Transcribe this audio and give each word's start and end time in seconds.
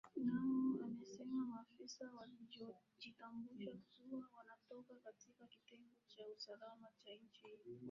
na 0.25 0.33
anur 0.39 0.83
amesema 0.83 1.45
maafisa 1.45 2.11
walojitambulisha 2.13 3.71
kuwa 3.97 4.29
wanatoka 4.37 4.93
katika 5.03 5.47
kitengo 5.47 5.97
cha 6.07 6.23
usalama 6.37 6.87
cha 6.97 7.09
nchi 7.13 7.47
hiyo 7.47 7.79